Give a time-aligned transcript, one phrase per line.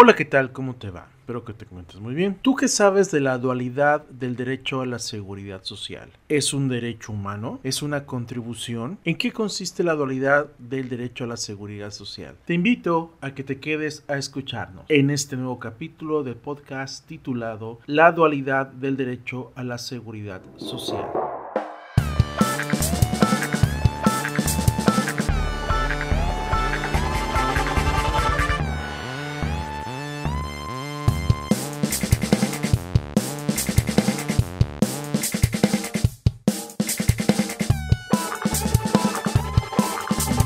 [0.00, 0.52] Hola, ¿qué tal?
[0.52, 1.08] ¿Cómo te va?
[1.18, 2.38] Espero que te cuentes muy bien.
[2.40, 6.08] ¿Tú qué sabes de la dualidad del derecho a la seguridad social?
[6.28, 7.58] ¿Es un derecho humano?
[7.64, 9.00] ¿Es una contribución?
[9.04, 12.36] ¿En qué consiste la dualidad del derecho a la seguridad social?
[12.44, 17.80] Te invito a que te quedes a escucharnos en este nuevo capítulo del podcast titulado
[17.86, 21.08] La dualidad del derecho a la seguridad social.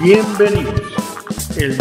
[0.03, 0.83] Bienvenidos,
[1.57, 1.79] el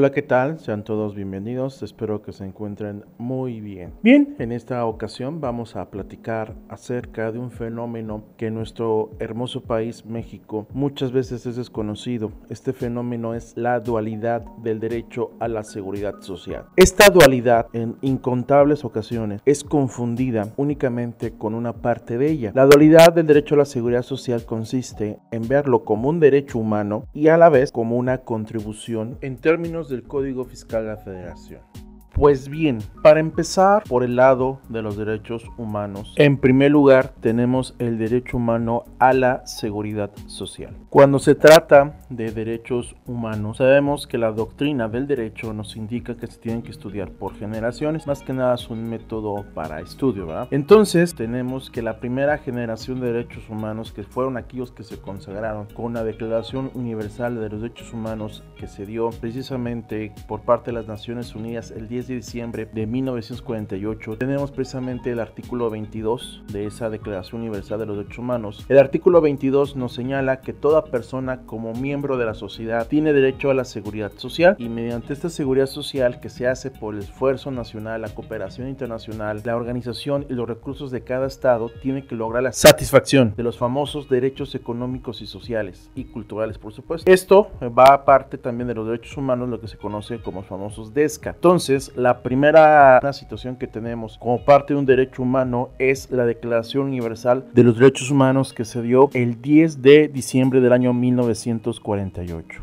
[0.00, 0.58] Hola, ¿qué tal?
[0.58, 1.82] Sean todos bienvenidos.
[1.82, 3.92] Espero que se encuentren muy bien.
[4.02, 9.60] Bien, en esta ocasión vamos a platicar acerca de un fenómeno que en nuestro hermoso
[9.60, 12.32] país, México, muchas veces es desconocido.
[12.48, 16.64] Este fenómeno es la dualidad del derecho a la seguridad social.
[16.76, 22.52] Esta dualidad en incontables ocasiones es confundida únicamente con una parte de ella.
[22.54, 27.04] La dualidad del derecho a la seguridad social consiste en verlo como un derecho humano
[27.12, 31.89] y a la vez como una contribución en términos del Código Fiscal de la Federación.
[32.12, 37.74] Pues bien, para empezar por el lado de los derechos humanos, en primer lugar tenemos
[37.78, 40.74] el derecho humano a la seguridad social.
[40.90, 46.26] Cuando se trata de derechos humanos, sabemos que la doctrina del derecho nos indica que
[46.26, 50.48] se tienen que estudiar por generaciones, más que nada es un método para estudio, ¿verdad?
[50.50, 55.66] Entonces tenemos que la primera generación de derechos humanos, que fueron aquellos que se consagraron
[55.74, 60.74] con la Declaración Universal de los Derechos Humanos que se dio precisamente por parte de
[60.74, 66.66] las Naciones Unidas el 10 de diciembre de 1948 tenemos precisamente el artículo 22 de
[66.66, 68.64] esa Declaración Universal de los Derechos Humanos.
[68.68, 73.50] El artículo 22 nos señala que toda persona como miembro de la sociedad tiene derecho
[73.50, 77.50] a la seguridad social y mediante esta seguridad social que se hace por el esfuerzo
[77.50, 82.42] nacional, la cooperación internacional, la organización y los recursos de cada estado tiene que lograr
[82.42, 87.10] la satisfacción de los famosos derechos económicos y sociales y culturales, por supuesto.
[87.10, 90.94] Esto va aparte también de los derechos humanos, lo que se conoce como los famosos
[90.94, 91.30] DESCA.
[91.30, 96.86] Entonces, la primera situación que tenemos como parte de un derecho humano es la Declaración
[96.86, 102.62] Universal de los Derechos Humanos que se dio el 10 de diciembre del año 1948.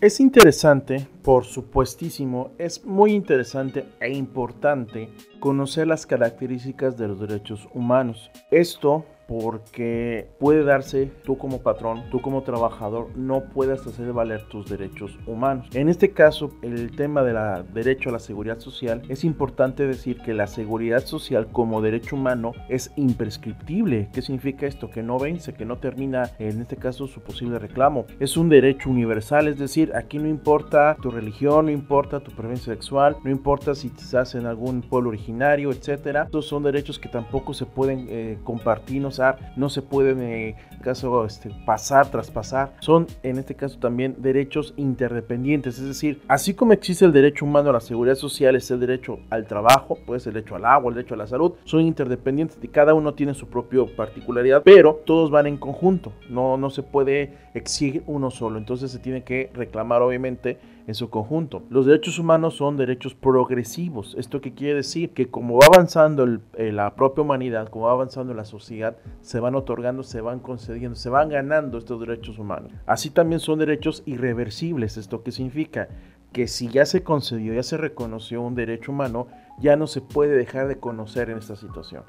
[0.00, 5.08] Es interesante, por supuestísimo, es muy interesante e importante
[5.38, 8.30] conocer las características de los derechos humanos.
[8.50, 14.68] Esto porque puede darse tú como patrón, tú como trabajador, no puedas hacer valer tus
[14.68, 15.68] derechos humanos.
[15.72, 17.36] En este caso, el tema del
[17.72, 22.54] derecho a la seguridad social, es importante decir que la seguridad social como derecho humano
[22.68, 24.08] es imprescriptible.
[24.12, 24.90] ¿Qué significa esto?
[24.90, 28.06] Que no vence, que no termina, en este caso, su posible reclamo.
[28.18, 32.72] Es un derecho universal, es decir, aquí no importa tu religión, no importa tu preferencia
[32.72, 36.24] sexual, no importa si estás en algún pueblo originario, etcétera.
[36.24, 39.20] Estos son derechos que tampoco se pueden eh, compartirnos
[39.56, 42.74] no se pueden en caso este, pasar, traspasar.
[42.80, 47.70] Son en este caso también derechos interdependientes, es decir, así como existe el derecho humano
[47.70, 50.96] a la seguridad social, es el derecho al trabajo, pues el derecho al agua, el
[50.96, 55.30] derecho a la salud, son interdependientes y cada uno tiene su propia particularidad, pero todos
[55.30, 60.02] van en conjunto, no, no se puede exigir uno solo, entonces se tiene que reclamar
[60.02, 61.62] obviamente en conjunto.
[61.70, 64.14] Los derechos humanos son derechos progresivos.
[64.18, 65.10] ¿Esto qué quiere decir?
[65.10, 69.54] Que como va avanzando eh, la propia humanidad, como va avanzando la sociedad, se van
[69.54, 72.72] otorgando, se van concediendo, se van ganando estos derechos humanos.
[72.86, 74.96] Así también son derechos irreversibles.
[74.96, 75.88] ¿Esto qué significa?
[76.32, 79.28] Que si ya se concedió, ya se reconoció un derecho humano,
[79.60, 82.02] ya no se puede dejar de conocer en esta situación.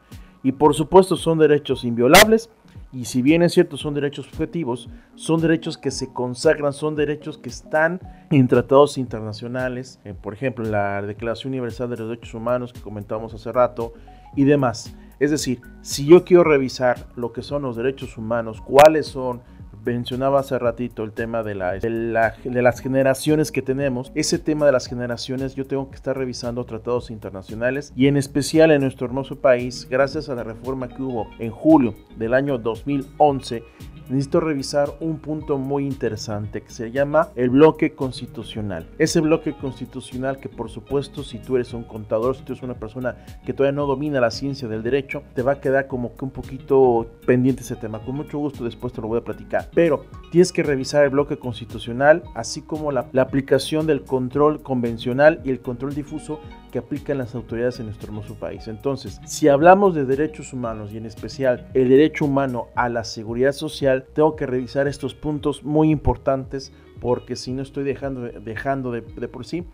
[0.44, 2.50] Y por supuesto son derechos inviolables
[2.94, 7.38] y si bien es cierto son derechos objetivos, son derechos que se consagran, son derechos
[7.38, 12.74] que están en tratados internacionales, eh, por ejemplo la Declaración Universal de los Derechos Humanos
[12.74, 13.94] que comentamos hace rato
[14.36, 14.94] y demás.
[15.20, 19.42] Es decir, si yo quiero revisar lo que son los derechos humanos, cuáles son
[19.84, 24.12] mencionaba hace ratito el tema de, la, de, las generaciones que tenemos.
[24.16, 28.72] Ese tema de las generaciones yo tengo que estar revisando tratados internacionales y en especial
[28.72, 33.64] en nuestro hermoso país, gracias a la reforma que hubo en julio del año 2011
[34.12, 38.88] necesito revisar un punto muy interesante que se llama el bloque constitucional.
[38.98, 42.76] Ese bloque constitucional que por supuesto si tú eres un contador, si tú eres una
[42.76, 43.16] persona
[43.46, 46.32] que todavía no domina la ciencia del derecho, te va a quedar como que un
[46.32, 48.00] poquito pendiente ese tema.
[48.00, 49.70] Con mucho gusto después te lo voy a platicar.
[49.74, 55.52] Pero tienes que revisar el bloque constitucional, así como la, aplicación del control convencional y
[55.52, 56.40] el control difuso
[56.72, 58.68] que aplican las autoridades en nuestro hermoso país.
[58.68, 63.52] Entonces, si hablamos de derechos humanos y en especial el derecho humano a la seguridad
[63.52, 69.02] social, tengo que revisar estos puntos muy importantes porque si no estoy dejando, dejando de,
[69.02, 69.66] por sí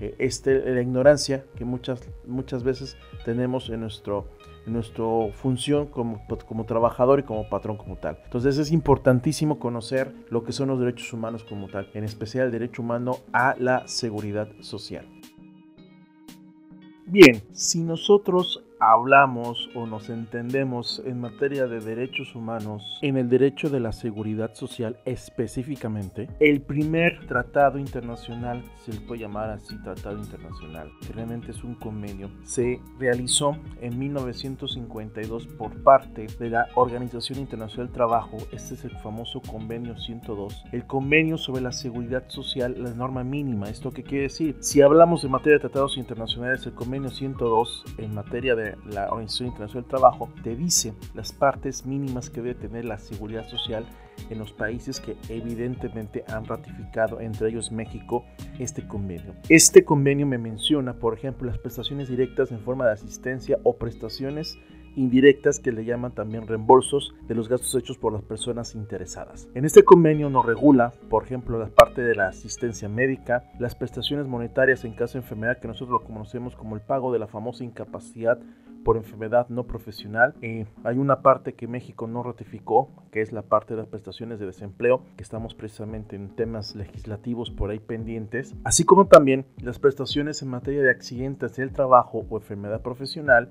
[0.00, 4.26] eh, este, la ignorancia que muchas, muchas veces tenemos en nuestro
[4.66, 8.18] nuestra función como, como trabajador y como patrón como tal.
[8.24, 12.52] Entonces es importantísimo conocer lo que son los derechos humanos como tal, en especial el
[12.52, 15.06] derecho humano a la seguridad social.
[17.18, 23.70] Bien, si nosotros hablamos o nos entendemos en materia de derechos humanos, en el derecho
[23.70, 30.18] de la seguridad social específicamente, el primer tratado internacional, se le puede llamar así tratado
[30.18, 37.38] internacional, que realmente es un convenio, se realizó en 1952 por parte de la Organización
[37.38, 42.74] Internacional del Trabajo, este es el famoso convenio 102, el convenio sobre la seguridad social,
[42.78, 46.74] la norma mínima, esto qué quiere decir, si hablamos de materia de tratados internacionales, el
[46.74, 52.30] convenio 102 en materia de la Organización Internacional del Trabajo te dice las partes mínimas
[52.30, 53.86] que debe tener la seguridad social
[54.30, 58.24] en los países que evidentemente han ratificado, entre ellos México,
[58.58, 59.34] este convenio.
[59.48, 64.58] Este convenio me menciona, por ejemplo, las prestaciones directas en forma de asistencia o prestaciones
[64.96, 69.48] indirectas que le llaman también reembolsos de los gastos hechos por las personas interesadas.
[69.54, 74.26] En este convenio nos regula, por ejemplo, la parte de la asistencia médica, las prestaciones
[74.26, 77.62] monetarias en caso de enfermedad que nosotros lo conocemos como el pago de la famosa
[77.62, 78.38] incapacidad
[78.86, 80.36] por enfermedad no profesional.
[80.42, 84.38] Eh, hay una parte que México no ratificó, que es la parte de las prestaciones
[84.38, 89.80] de desempleo, que estamos precisamente en temas legislativos por ahí pendientes, así como también las
[89.80, 93.50] prestaciones en materia de accidentes del trabajo o enfermedad profesional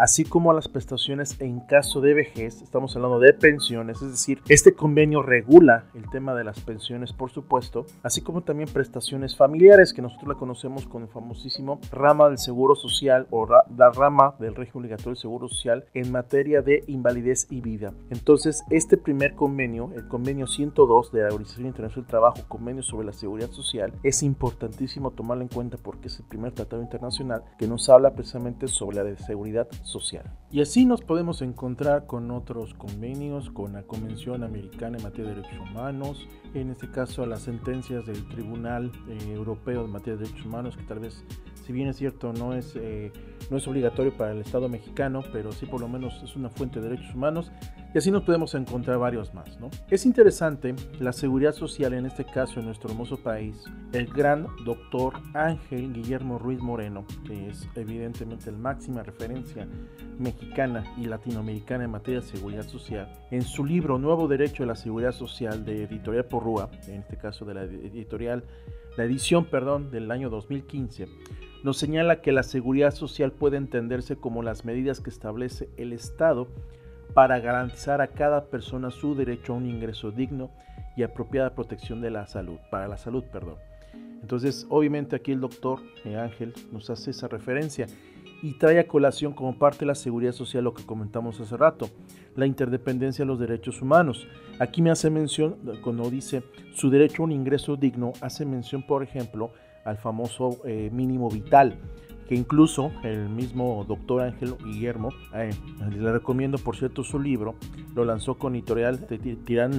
[0.00, 4.72] así como las prestaciones en caso de vejez, estamos hablando de pensiones, es decir, este
[4.72, 10.00] convenio regula el tema de las pensiones, por supuesto, así como también prestaciones familiares, que
[10.00, 14.86] nosotros la conocemos con el famosísimo rama del Seguro Social o la rama del régimen
[14.86, 17.92] obligatorio del Seguro Social en materia de invalidez y vida.
[18.08, 23.04] Entonces, este primer convenio, el convenio 102 de la Organización Internacional del Trabajo, convenio sobre
[23.04, 27.68] la seguridad social, es importantísimo tomarlo en cuenta porque es el primer tratado internacional que
[27.68, 29.89] nos habla precisamente sobre la seguridad social.
[30.52, 35.36] Y así nos podemos encontrar con otros convenios, con la Convención Americana en materia de
[35.36, 40.46] derechos humanos, en este caso las sentencias del Tribunal eh, Europeo en materia de derechos
[40.46, 41.24] humanos, que tal vez,
[41.64, 43.12] si bien es cierto, no es, eh,
[43.50, 46.80] no es obligatorio para el Estado mexicano, pero sí por lo menos es una fuente
[46.80, 47.52] de derechos humanos,
[47.92, 49.58] y así nos podemos encontrar varios más.
[49.60, 49.70] ¿no?
[49.90, 53.56] Es interesante la seguridad social, en este caso en nuestro hermoso país,
[53.92, 59.66] el gran doctor Ángel Guillermo Ruiz Moreno, que es evidentemente la máxima referencia
[60.18, 64.76] mexicana y latinoamericana en materia de seguridad social, en su libro Nuevo Derecho a la
[64.76, 68.44] Seguridad Social de Editorial Porrúa, en este caso de la editorial,
[68.96, 71.08] la edición, perdón, del año 2015,
[71.62, 76.48] nos señala que la seguridad social puede entenderse como las medidas que establece el Estado
[77.14, 80.50] para garantizar a cada persona su derecho a un ingreso digno
[80.96, 83.56] y apropiada protección de la salud, para la salud, perdón.
[84.20, 87.86] Entonces, obviamente aquí el doctor eh, Ángel nos hace esa referencia
[88.42, 91.88] y trae a colación como parte de la seguridad social lo que comentamos hace rato,
[92.36, 94.26] la interdependencia de los derechos humanos.
[94.58, 96.42] Aquí me hace mención, cuando dice
[96.74, 99.52] su derecho a un ingreso digno, hace mención, por ejemplo,
[99.84, 101.78] al famoso eh, mínimo vital
[102.30, 105.50] que incluso el mismo doctor Ángel Guillermo, eh,
[105.90, 107.56] le recomiendo por cierto su libro,
[107.96, 109.72] lo lanzó con editorial de Tirán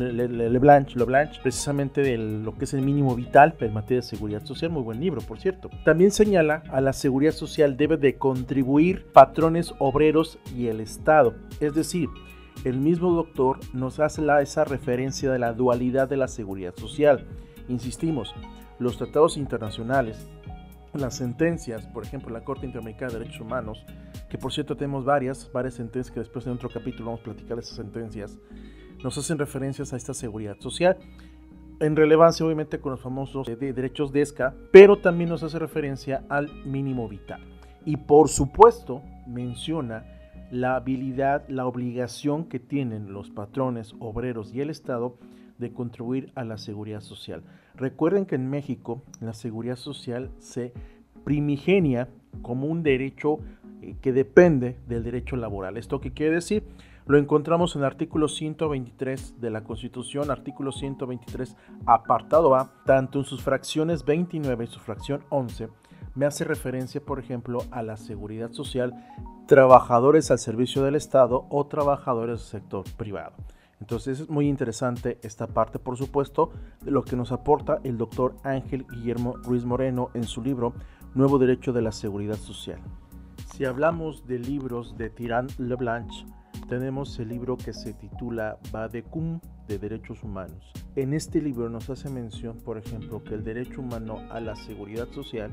[1.42, 5.00] precisamente de lo que es el mínimo vital en materia de seguridad social, muy buen
[5.00, 5.70] libro por cierto.
[5.86, 11.74] También señala a la seguridad social debe de contribuir patrones obreros y el Estado, es
[11.74, 12.10] decir,
[12.66, 17.26] el mismo doctor nos hace la, esa referencia de la dualidad de la seguridad social.
[17.70, 18.36] Insistimos,
[18.78, 20.28] los tratados internacionales
[20.94, 23.86] las sentencias, por ejemplo, la Corte Interamericana de Derechos Humanos,
[24.30, 27.60] que por cierto tenemos varias, varias sentencias que después en otro capítulo vamos a platicar
[27.60, 28.38] esas sentencias,
[29.04, 30.98] nos hacen referencias a esta seguridad social.
[31.80, 36.24] En relevancia, obviamente, con los famosos de derechos de ESCA, pero también nos hace referencia
[36.30, 37.42] al mínimo vital.
[37.86, 40.06] Y por supuesto, menciona
[40.52, 45.18] la habilidad, la obligación que tienen los patrones, obreros y el Estado
[45.58, 47.44] de contribuir a la seguridad social.
[47.82, 50.72] Recuerden que en México la seguridad social se
[51.24, 52.10] primigenia
[52.44, 53.40] como un derecho
[53.82, 55.78] eh, que depende del derecho laboral.
[55.78, 56.64] ¿Esto qué quiere decir?
[57.08, 61.58] Lo encontramos en el artículo 123 de la Constitución, artículo 123,
[61.88, 65.70] apartado A, tanto en sus fracciones 29 y su fracción 11,
[66.14, 68.94] me hace referencia, por ejemplo, a la seguridad social,
[69.48, 73.34] trabajadores al servicio del Estado o trabajadores del sector privado.
[73.82, 76.52] Entonces es muy interesante esta parte, por supuesto,
[76.86, 80.74] de lo que nos aporta el doctor Ángel Guillermo Ruiz Moreno en su libro
[81.16, 82.80] Nuevo Derecho de la Seguridad Social.
[83.54, 86.10] Si hablamos de libros de Tirant Leblanc,
[86.70, 90.72] tenemos el libro que se titula Badecum de Derechos Humanos.
[90.96, 95.10] En este libro nos hace mención, por ejemplo, que el derecho humano a la seguridad
[95.10, 95.52] social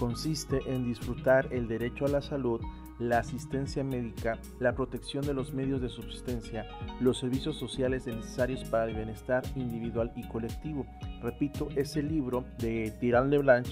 [0.00, 2.60] consiste en disfrutar el derecho a la salud,
[2.98, 6.66] la asistencia médica, la protección de los medios de subsistencia,
[7.00, 10.86] los servicios sociales necesarios para el bienestar individual y colectivo.
[11.22, 13.66] Repito, ese libro de Tirán Leblanc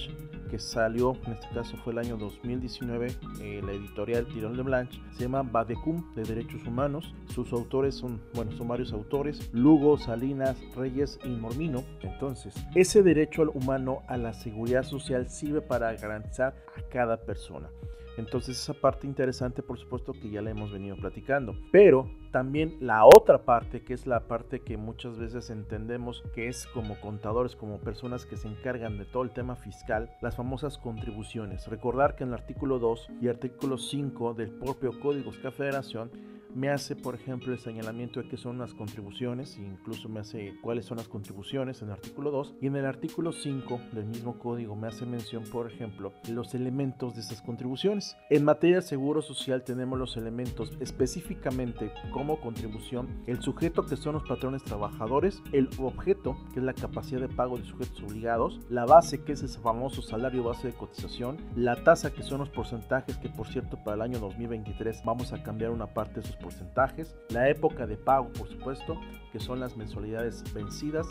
[0.50, 3.08] que salió, en este caso fue el año 2019,
[3.40, 7.14] eh, la editorial Tirán Leblanc, se llama Badecum de Derechos Humanos.
[7.34, 11.82] Sus autores son, bueno, son varios autores, Lugo, Salinas, Reyes y Mormino.
[12.02, 17.68] Entonces, ese derecho humano a la seguridad social sirve para garantizar a cada persona.
[18.16, 21.56] Entonces esa parte interesante por supuesto que ya la hemos venido platicando.
[21.72, 26.66] Pero también la otra parte, que es la parte que muchas veces entendemos que es
[26.68, 31.68] como contadores, como personas que se encargan de todo el tema fiscal, las famosas contribuciones.
[31.68, 36.10] Recordar que en el artículo 2 y artículo 5 del propio Código de Federación
[36.54, 40.54] me hace, por ejemplo, el señalamiento de qué son las contribuciones, e incluso me hace
[40.62, 44.38] cuáles son las contribuciones en el artículo 2, y en el artículo 5 del mismo
[44.38, 48.16] código me hace mención, por ejemplo, los elementos de estas contribuciones.
[48.30, 54.14] En materia de seguro social tenemos los elementos específicamente como contribución, el sujeto que son
[54.14, 58.84] los patrones trabajadores, el objeto que es la capacidad de pago de sujetos obligados, la
[58.84, 63.16] base que es ese famoso salario base de cotización, la tasa que son los porcentajes
[63.18, 67.16] que por cierto para el año 2023 vamos a cambiar una parte de esos porcentajes,
[67.30, 69.00] la época de pago, por supuesto,
[69.32, 71.06] que son las mensualidades vencidas,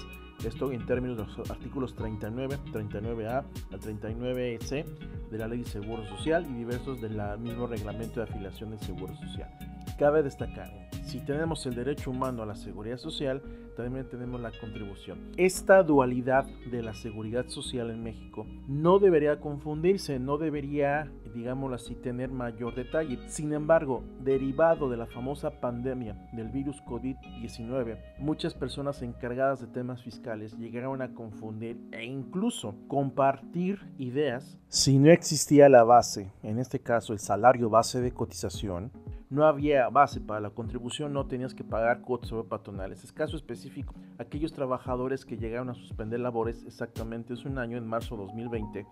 [0.45, 4.85] esto en términos de los artículos 39, 39A a 39C
[5.31, 9.15] de la Ley de Seguro Social y diversos del mismo reglamento de afiliación del Seguro
[9.15, 9.49] Social.
[10.03, 10.69] Cabe destacar,
[11.05, 13.41] si tenemos el derecho humano a la seguridad social,
[13.77, 15.31] también tenemos la contribución.
[15.37, 21.95] Esta dualidad de la seguridad social en México no debería confundirse, no debería, digámoslo así,
[21.95, 23.17] tener mayor detalle.
[23.29, 30.03] Sin embargo, derivado de la famosa pandemia del virus COVID-19, muchas personas encargadas de temas
[30.03, 36.79] fiscales llegaron a confundir e incluso compartir ideas si no existía la base, en este
[36.79, 38.91] caso el salario base de cotización,
[39.33, 43.03] no había base para la contribución, no tenías que pagar cuotas patronales.
[43.03, 47.87] Es caso específico, aquellos trabajadores que llegaron a suspender labores exactamente hace un año, en
[47.87, 48.85] marzo de 2020,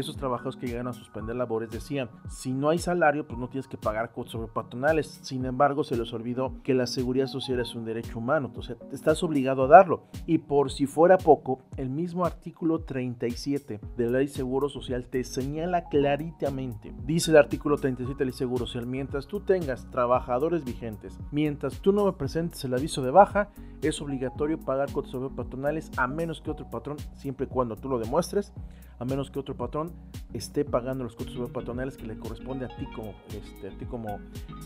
[0.00, 3.68] esos trabajadores que llegan a suspender labores decían, si no hay salario, pues no tienes
[3.68, 5.20] que pagar sobre patronales.
[5.22, 9.22] Sin embargo, se les olvidó que la seguridad social es un derecho humano, entonces estás
[9.22, 10.04] obligado a darlo.
[10.26, 15.22] Y por si fuera poco, el mismo artículo 37 de la Ley Seguro Social te
[15.24, 20.64] señala claritamente, dice el artículo 37 de la Ley Seguro Social, mientras tú tengas trabajadores
[20.64, 23.50] vigentes, mientras tú no me presentes el aviso de baja,
[23.82, 27.88] es obligatorio pagar cuotas sobre patronales a menos que otro patrón, siempre y cuando tú
[27.88, 28.52] lo demuestres,
[28.98, 29.92] a menos que otro patrón
[30.32, 34.20] esté pagando los costos patronales que le corresponde a ti como, este, a ti como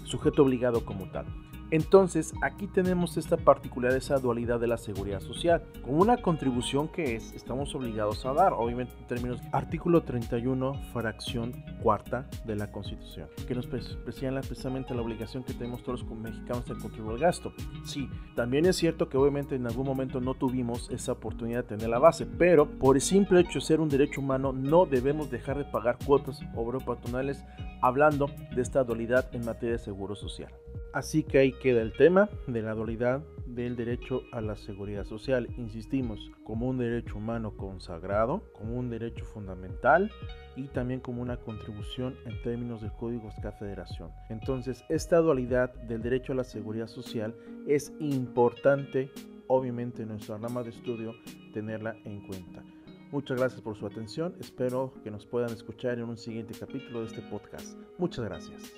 [0.04, 1.26] sujeto obligado como tal.
[1.72, 7.16] Entonces, aquí tenemos esta particularidad, esa dualidad de la seguridad social, con una contribución que
[7.16, 13.28] es, estamos obligados a dar, obviamente en términos artículo 31, fracción cuarta de la Constitución,
[13.48, 13.66] que nos
[14.10, 17.54] señala precisamente la obligación que tenemos todos los mexicanos de contribuir al gasto.
[17.86, 21.88] Sí, también es cierto que obviamente en algún momento no tuvimos esa oportunidad de tener
[21.88, 25.51] la base, pero por el simple hecho de ser un derecho humano no debemos dejar
[25.58, 27.44] de pagar cuotas obreros patronales
[27.80, 30.52] hablando de esta dualidad en materia de seguro social.
[30.92, 35.48] Así que ahí queda el tema de la dualidad del derecho a la seguridad social.
[35.56, 40.10] Insistimos, como un derecho humano consagrado, como un derecho fundamental
[40.54, 44.10] y también como una contribución en términos del Código de Federación.
[44.28, 47.34] Entonces, esta dualidad del derecho a la seguridad social
[47.66, 49.10] es importante,
[49.48, 51.14] obviamente, en nuestra rama de estudio,
[51.54, 52.62] tenerla en cuenta.
[53.12, 54.34] Muchas gracias por su atención.
[54.40, 57.78] Espero que nos puedan escuchar en un siguiente capítulo de este podcast.
[57.98, 58.72] Muchas gracias.